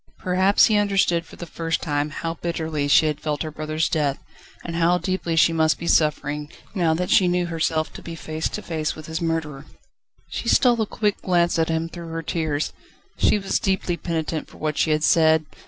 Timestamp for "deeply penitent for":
13.59-14.57